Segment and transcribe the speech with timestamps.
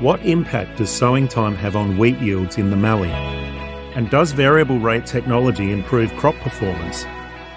[0.00, 3.08] What impact does sowing time have on wheat yields in the Mallee?
[3.08, 7.02] And does variable rate technology improve crop performance?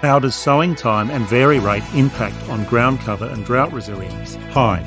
[0.00, 4.34] How does sowing time and vari rate impact on ground cover and drought resilience?
[4.50, 4.80] Hi,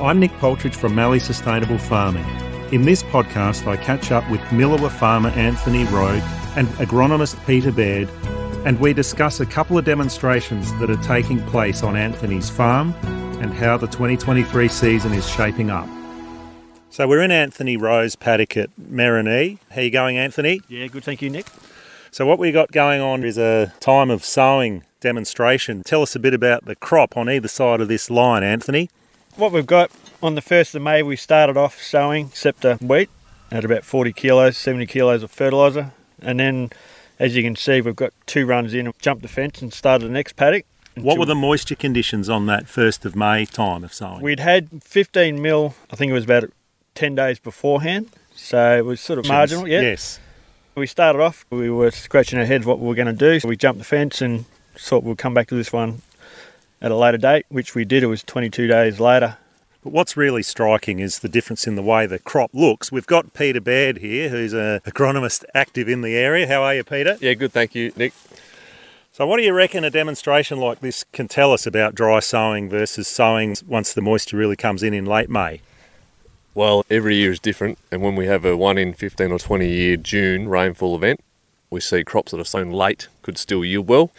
[0.00, 2.24] I'm Nick Paltridge from Mallee Sustainable Farming.
[2.72, 6.20] In this podcast, I catch up with Millewa farmer Anthony Rowe
[6.54, 8.08] and agronomist Peter Baird,
[8.64, 12.94] and we discuss a couple of demonstrations that are taking place on Anthony's farm
[13.42, 15.88] and how the 2023 season is shaping up.
[16.92, 19.58] So we're in Anthony Rowe's paddock at Merrinee.
[19.70, 20.60] How you going, Anthony?
[20.68, 21.04] Yeah, good.
[21.04, 21.46] Thank you, Nick.
[22.10, 25.84] So what we got going on is a time of sowing demonstration.
[25.84, 28.90] Tell us a bit about the crop on either side of this line, Anthony.
[29.36, 33.08] What we've got on the 1st of May, we started off sowing scepter wheat
[33.52, 35.92] at about 40 kilos, 70 kilos of fertiliser.
[36.20, 36.70] And then,
[37.20, 40.12] as you can see, we've got two runs in, jumped the fence and started the
[40.12, 40.66] next paddock.
[40.96, 44.22] What were the moisture conditions on that 1st of May time of sowing?
[44.22, 46.50] We'd had 15 mil, I think it was about
[47.00, 48.10] 10 days beforehand.
[48.34, 49.80] So it was sort of marginal, yeah.
[49.80, 50.20] Yes.
[50.74, 53.40] We started off, we were scratching our heads what we were going to do.
[53.40, 54.44] So we jumped the fence and
[54.76, 56.02] thought we'll come back to this one
[56.82, 58.02] at a later date, which we did.
[58.02, 59.38] It was 22 days later.
[59.82, 62.92] But what's really striking is the difference in the way the crop looks.
[62.92, 66.46] We've got Peter Baird here, who's an agronomist active in the area.
[66.46, 67.16] How are you, Peter?
[67.18, 68.12] Yeah, good, thank you, Nick.
[69.10, 72.68] So, what do you reckon a demonstration like this can tell us about dry sowing
[72.68, 75.62] versus sowing once the moisture really comes in in late May?
[76.52, 79.68] Well, every year is different, and when we have a 1 in 15 or 20
[79.68, 81.20] year June rainfall event,
[81.70, 84.10] we see crops that are sown late could still yield well.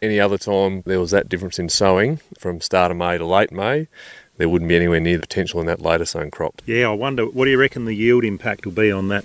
[0.00, 3.50] Any other time there was that difference in sowing from start of May to late
[3.50, 3.88] May,
[4.36, 6.62] there wouldn't be anywhere near the potential in that later sown crop.
[6.64, 9.24] Yeah, I wonder, what do you reckon the yield impact will be on that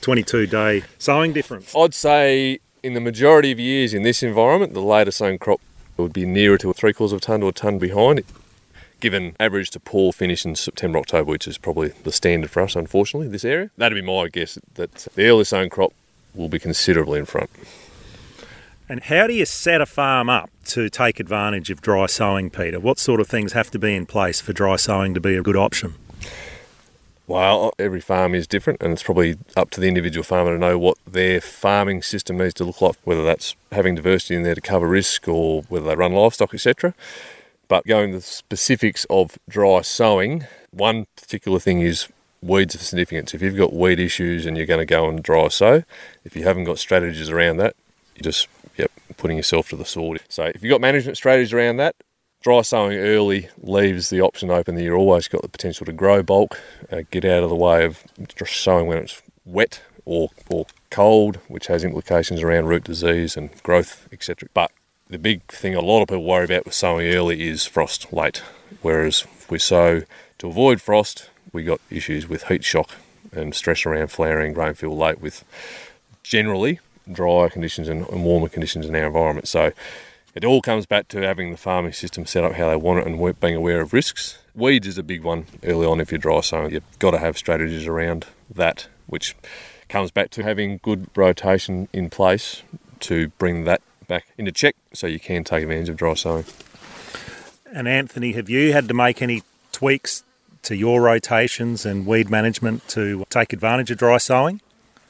[0.00, 1.76] 22 day sowing difference?
[1.76, 5.60] I'd say in the majority of years in this environment, the later sown crop
[5.98, 8.20] would be nearer to a three quarters of a tonne to a tonne behind
[9.00, 12.76] given average to poor finish in September, October, which is probably the standard for us,
[12.76, 13.70] unfortunately, this area.
[13.76, 15.92] That'd be my guess that the early sown crop
[16.34, 17.50] will be considerably in front.
[18.88, 22.78] And how do you set a farm up to take advantage of dry sowing, Peter?
[22.78, 25.42] What sort of things have to be in place for dry sowing to be a
[25.42, 25.94] good option?
[27.26, 30.78] Well, every farm is different, and it's probably up to the individual farmer to know
[30.78, 34.60] what their farming system needs to look like, whether that's having diversity in there to
[34.60, 36.94] cover risk or whether they run livestock, etc.
[37.68, 42.08] But going the specifics of dry sowing, one particular thing is
[42.42, 43.34] weeds of significance.
[43.34, 45.82] If you've got weed issues and you're going to go and dry sow,
[46.24, 47.74] if you haven't got strategies around that,
[48.14, 50.20] you're just yep putting yourself to the sword.
[50.28, 51.96] So if you've got management strategies around that,
[52.42, 56.22] dry sowing early leaves the option open that you've always got the potential to grow
[56.22, 56.60] bulk,
[56.92, 58.04] uh, get out of the way of
[58.36, 63.62] just sowing when it's wet or, or cold, which has implications around root disease and
[63.62, 64.48] growth, etc.
[64.54, 64.70] But
[65.08, 68.42] the big thing a lot of people worry about with sowing early is frost late.
[68.82, 70.02] Whereas if we sow
[70.38, 72.90] to avoid frost, we got issues with heat shock
[73.32, 75.44] and stress around flowering grain field late with
[76.22, 76.80] generally
[77.10, 79.46] drier conditions and warmer conditions in our environment.
[79.46, 79.72] So
[80.34, 83.06] it all comes back to having the farming system set up how they want it
[83.06, 84.38] and being aware of risks.
[84.54, 86.72] Weeds is a big one early on if you're dry sowing.
[86.72, 89.36] You've got to have strategies around that, which
[89.88, 92.62] comes back to having good rotation in place
[93.00, 96.44] to bring that back into check so you can take advantage of dry sowing.
[97.72, 100.24] And Anthony, have you had to make any tweaks
[100.62, 104.60] to your rotations and weed management to take advantage of dry sowing?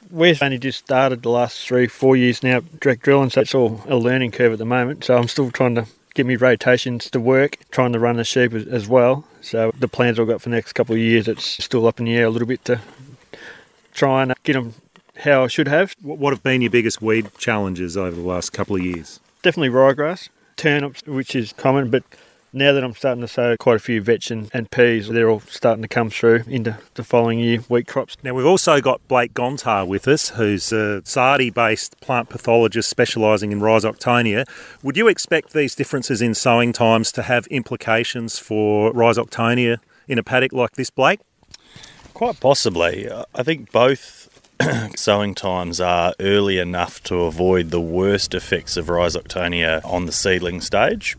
[0.09, 3.81] We've only just started the last three, four years now direct drilling, so it's all
[3.87, 5.03] a learning curve at the moment.
[5.03, 8.53] So I'm still trying to get my rotations to work, trying to run the sheep
[8.53, 9.25] as well.
[9.41, 12.05] So the plans I've got for the next couple of years, it's still up in
[12.05, 12.79] the air a little bit to
[13.93, 14.73] try and get them
[15.19, 15.95] how I should have.
[16.01, 19.19] What have been your biggest weed challenges over the last couple of years?
[19.41, 22.03] Definitely ryegrass, turnips, which is common, but
[22.53, 25.41] now that I'm starting to sow quite a few vetch and, and, peas, they're all
[25.41, 28.17] starting to come through into the following year wheat crops.
[28.23, 33.51] Now, we've also got Blake Gontar with us, who's a Sardi based plant pathologist specialising
[33.51, 34.45] in Rhizoctonia.
[34.81, 39.77] Would you expect these differences in sowing times to have implications for Rhizoctonia
[40.07, 41.19] in a paddock like this, Blake?
[42.13, 43.07] Quite possibly.
[43.35, 44.26] I think both
[44.95, 50.61] sowing times are early enough to avoid the worst effects of rhizoctonia on the seedling
[50.61, 51.15] stage.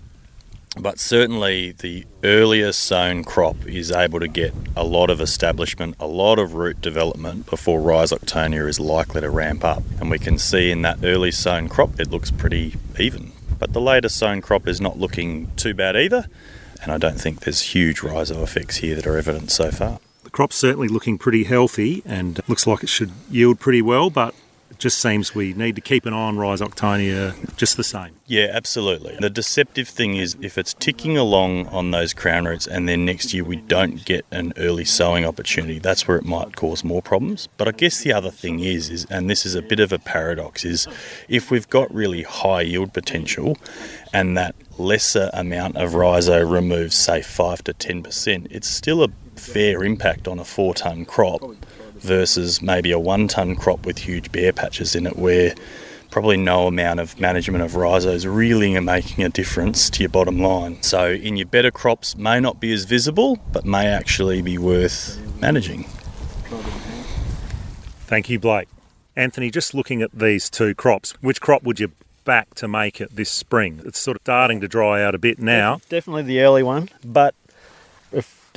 [0.77, 6.07] But certainly, the earlier sown crop is able to get a lot of establishment, a
[6.07, 9.83] lot of root development before rhizoctonia is likely to ramp up.
[10.01, 13.33] And we can see in that early sown crop, it looks pretty even.
[13.59, 16.27] But the later sown crop is not looking too bad either.
[16.83, 19.99] And I don't think there's huge rhizo effects here that are evident so far.
[20.29, 24.35] The crop's certainly looking pretty healthy and looks like it should yield pretty well, but
[24.71, 28.11] it just seems we need to keep an eye on Rhizoctonia just the same.
[28.27, 29.17] Yeah, absolutely.
[29.19, 33.33] The deceptive thing is if it's ticking along on those crown roots and then next
[33.33, 37.49] year we don't get an early sowing opportunity, that's where it might cause more problems.
[37.57, 39.99] But I guess the other thing is, is and this is a bit of a
[39.99, 40.87] paradox, is
[41.27, 43.57] if we've got really high yield potential
[44.13, 49.85] and that lesser amount of rhizo removes, say, 5 to 10%, it's still a fair
[49.85, 51.43] impact on a four tonne crop
[51.97, 55.55] versus maybe a one tonne crop with huge bare patches in it where
[56.11, 60.39] probably no amount of management of rhizos really are making a difference to your bottom
[60.39, 60.83] line.
[60.83, 65.21] So in your better crops may not be as visible but may actually be worth
[65.41, 65.85] managing.
[68.07, 68.69] Thank you, Blake.
[69.15, 71.93] Anthony, just looking at these two crops, which crop would you
[72.25, 73.81] back to make it this spring?
[73.85, 75.81] It's sort of starting to dry out a bit now.
[75.89, 77.48] Definitely the early one, but if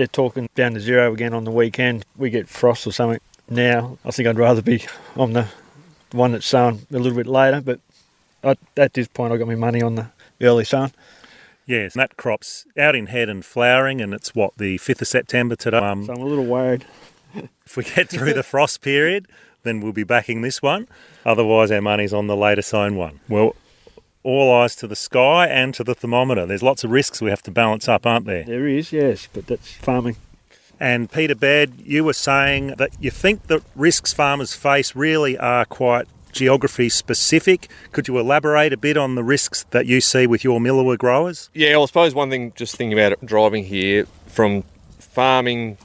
[0.02, 4.00] they're talking down to zero again on the weekend, we get frost or something now.
[4.04, 4.84] I think I'd rather be
[5.16, 5.48] on the
[6.12, 7.80] one that's sown a little bit later, but
[8.44, 10.08] I, at this point, I got my money on the
[10.42, 10.92] early sown.
[11.68, 15.56] Yes, that crop's out in head and flowering, and it's what the fifth of September
[15.56, 15.78] today.
[15.78, 16.86] Um, So I'm a little worried.
[17.64, 19.28] if we get through the frost period,
[19.62, 20.88] then we'll be backing this one.
[21.24, 23.20] Otherwise, our money's on the later sown one.
[23.30, 23.56] Well,
[24.24, 26.46] all eyes to the sky and to the thermometer.
[26.46, 28.44] There's lots of risks we have to balance up, aren't there?
[28.44, 30.18] There is, yes, but that's farming.
[30.80, 35.66] And Peter Baird, you were saying that you think the risks farmers face really are
[35.66, 37.70] quite geography specific.
[37.92, 41.50] Could you elaborate a bit on the risks that you see with your Millewa growers?
[41.54, 44.64] Yeah, well, I suppose one thing, just thinking about it, driving here from
[44.98, 45.78] farming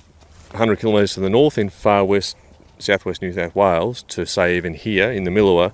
[0.50, 2.36] 100 kilometres to the north in far west,
[2.78, 5.72] southwest New South Wales, to say even here in the Millewa,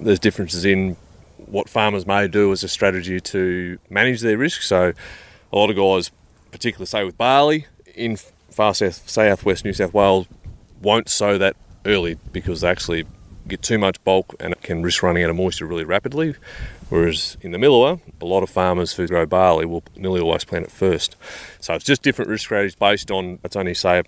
[0.00, 0.96] there's differences in
[1.50, 4.62] what farmers may do as a strategy to manage their risk.
[4.62, 4.92] So,
[5.52, 6.10] a lot of guys,
[6.50, 8.16] particularly say with barley in
[8.50, 10.26] far south, southwest New South Wales,
[10.80, 13.06] won't sow that early because they actually
[13.46, 16.34] get too much bulk and it can risk running out of moisture really rapidly.
[16.90, 20.66] Whereas in the Millewa, a lot of farmers who grow barley will nearly always plant
[20.66, 21.16] it first.
[21.60, 24.02] So it's just different risk strategies based on, it's only say,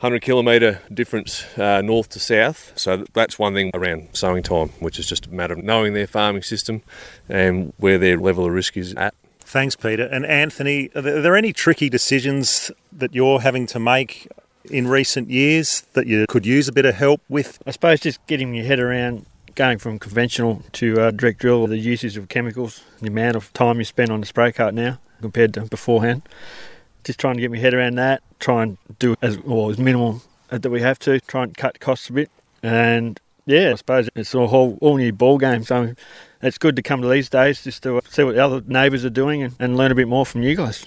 [0.00, 2.72] 100 kilometre difference uh, north to south.
[2.76, 6.06] So that's one thing around sowing time, which is just a matter of knowing their
[6.06, 6.82] farming system
[7.30, 9.14] and where their level of risk is at.
[9.40, 10.04] Thanks, Peter.
[10.04, 14.28] And Anthony, are there, any tricky decisions that you're having to make
[14.70, 17.62] in recent years that you could use a bit of help with?
[17.64, 21.78] I suppose just getting your head around going from conventional to uh, direct drill, the
[21.78, 25.54] usage of chemicals, the amount of time you spend on the spray cart now compared
[25.54, 26.22] to beforehand.
[27.06, 30.22] Just trying to get my head around that, try and do as well as minimal
[30.48, 32.30] that we have to, try and cut costs a bit.
[32.64, 35.62] And yeah, I suppose it's a whole all new ball game.
[35.62, 35.94] So
[36.42, 39.10] it's good to come to these days just to see what the other neighbours are
[39.10, 40.84] doing and, and learn a bit more from you guys.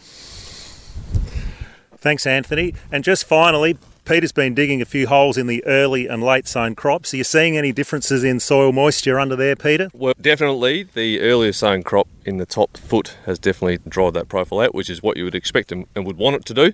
[1.96, 2.74] Thanks, Anthony.
[2.92, 6.76] And just finally, Peter's been digging a few holes in the early and late sown
[6.76, 7.14] crops.
[7.14, 9.90] Are you seeing any differences in soil moisture under there, Peter?
[9.94, 14.62] Well, definitely the earlier sown crop in the top foot has definitely dried that profile
[14.62, 16.72] out, which is what you would expect and, would want it to do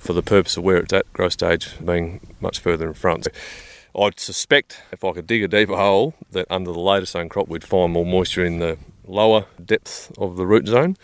[0.00, 3.24] for the purpose of where it's at, growth stage being much further in front.
[3.24, 3.30] So
[3.98, 7.48] I'd suspect if I could dig a deeper hole that under the later sown crop
[7.48, 10.96] we'd find more moisture in the lower depth of the root zone,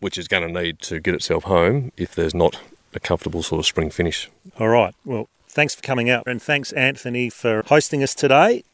[0.00, 2.60] which is going to need to get itself home if there's not
[2.94, 4.28] a comfortable sort of spring finish.
[4.58, 4.94] All right.
[5.04, 8.64] Well, thanks for coming out and thanks, Anthony, for hosting us today.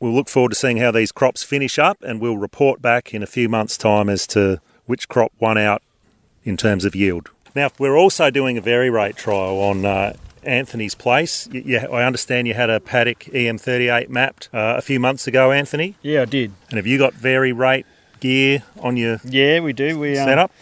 [0.00, 3.22] We'll look forward to seeing how these crops finish up and we'll report back in
[3.22, 5.82] a few months' time as to which crop won out
[6.44, 7.30] in terms of yield.
[7.54, 10.12] Now, we're also doing a vari rate trial on uh,
[10.42, 11.48] Anthony's place.
[11.50, 15.50] You, you, I understand you had a paddock EM38 mapped uh, a few months ago,
[15.50, 15.96] Anthony.
[16.02, 16.52] Yeah, I did.
[16.68, 17.86] And have you got vari rate
[18.20, 19.98] gear on your Yeah, we do.
[19.98, 20.52] We um, setup?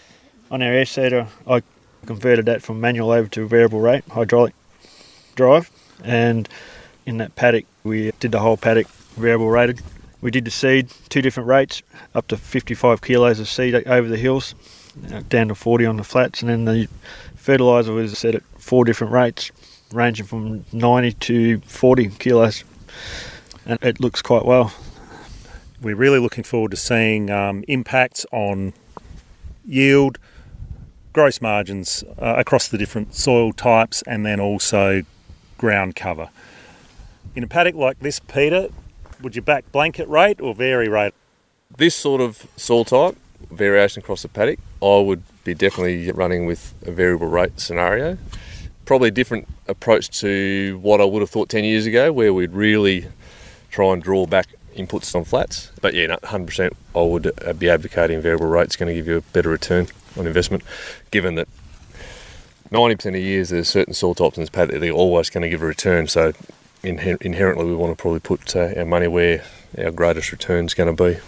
[0.51, 1.63] on our air seeder, I
[2.05, 4.55] converted that from manual over to variable rate hydraulic
[5.35, 5.71] drive,
[6.03, 6.49] and
[7.07, 9.81] in that paddock we did the whole paddock variable rated.
[10.21, 11.83] We did the seed two different rates,
[12.15, 14.55] up to 55 kilos of seed over the hills,
[15.13, 16.89] uh, down to 40 on the flats, and then the
[17.37, 19.51] fertiliser was set at four different rates,
[19.93, 22.65] ranging from 90 to 40 kilos,
[23.67, 24.73] and it looks quite well.
[25.83, 28.73] We're really looking forward to seeing um, impacts on
[29.67, 30.19] yield,
[31.15, 35.03] gross margins uh, across the different soil types, and then also
[35.57, 36.29] ground cover.
[37.35, 38.69] In a paddock like this, Peter,
[39.23, 41.15] would you back blanket rate or vari rate?
[41.75, 43.17] This sort of soil type,
[43.51, 48.19] variation across the paddock, I would be definitely running with a variable rate scenario.
[48.85, 52.53] Probably a different approach to what I would have thought 10 years ago, where we'd
[52.53, 53.07] really
[53.71, 55.71] try and draw back inputs on flats.
[55.81, 59.17] But yeah, no, 100% I would uh, be advocating variable rates going to give you
[59.19, 60.63] a better return on investment,
[61.11, 61.49] given that
[62.71, 65.49] 90% of years there's certain soil types in this paddock that they're always going to
[65.49, 66.07] give a return.
[66.07, 66.33] So
[66.83, 69.45] inher- inherently we want to probably put uh, our money where
[69.79, 71.21] our greatest return is going to be.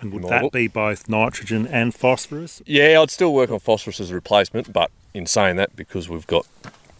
[0.00, 2.62] And would that be both nitrogen and phosphorus?
[2.64, 6.26] Yeah, I'd still work on phosphorus as a replacement, but in saying that, because we've
[6.26, 6.46] got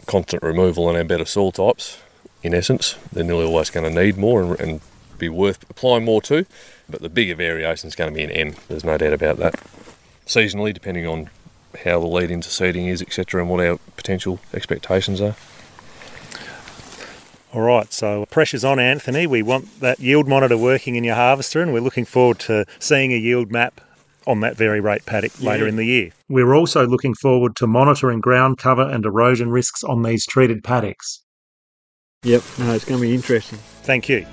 [0.07, 1.99] constant removal on our better soil types,
[2.43, 4.81] in essence, they're nearly always going to need more and, and
[5.19, 6.47] be worth applying more to.
[6.89, 8.57] But the bigger variation is going to be in N.
[8.69, 9.55] There's no doubt about that.
[10.29, 11.31] Seasonally, depending on
[11.85, 15.35] how the lead into seeding is, etc., and what our potential expectations are.
[17.53, 19.27] All right, so pressure's on, Anthony.
[19.27, 23.13] We want that yield monitor working in your harvester, and we're looking forward to seeing
[23.13, 23.81] a yield map
[24.27, 26.11] on that vari rate paddock later in the year.
[26.29, 31.25] We're also looking forward to monitoring ground cover and erosion risks on these treated paddocks.
[32.25, 33.59] Yep, no, it's going to be interesting.
[33.83, 34.27] Thank you.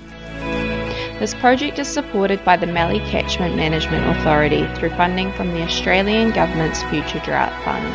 [1.18, 6.30] This project is supported by the Mallee Catchment Management Authority through funding from the Australian
[6.30, 7.94] Government's Future Drought Fund.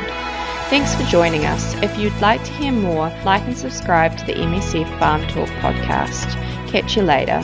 [0.72, 1.76] Thanks for joining us.
[1.84, 6.32] If you'd like to hear more, like and subscribe to the MSF Farm Talk podcast.
[6.72, 7.44] Catch you later.